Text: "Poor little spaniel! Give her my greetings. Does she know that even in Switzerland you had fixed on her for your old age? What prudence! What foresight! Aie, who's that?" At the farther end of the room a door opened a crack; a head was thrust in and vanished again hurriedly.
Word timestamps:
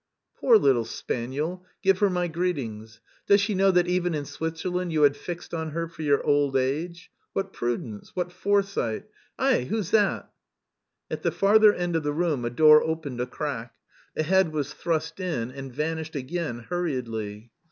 "Poor 0.39 0.57
little 0.57 0.83
spaniel! 0.83 1.63
Give 1.83 1.99
her 1.99 2.09
my 2.09 2.27
greetings. 2.27 2.99
Does 3.27 3.39
she 3.39 3.53
know 3.53 3.69
that 3.69 3.87
even 3.87 4.15
in 4.15 4.25
Switzerland 4.25 4.91
you 4.91 5.03
had 5.03 5.15
fixed 5.15 5.53
on 5.53 5.69
her 5.69 5.87
for 5.87 6.01
your 6.01 6.25
old 6.25 6.57
age? 6.57 7.11
What 7.33 7.53
prudence! 7.53 8.15
What 8.15 8.31
foresight! 8.31 9.05
Aie, 9.39 9.65
who's 9.65 9.91
that?" 9.91 10.33
At 11.11 11.21
the 11.21 11.31
farther 11.31 11.71
end 11.71 11.95
of 11.95 12.01
the 12.01 12.13
room 12.13 12.45
a 12.45 12.49
door 12.49 12.81
opened 12.83 13.21
a 13.21 13.27
crack; 13.27 13.75
a 14.17 14.23
head 14.23 14.51
was 14.51 14.73
thrust 14.73 15.19
in 15.19 15.51
and 15.51 15.71
vanished 15.71 16.15
again 16.15 16.65
hurriedly. 16.69 17.51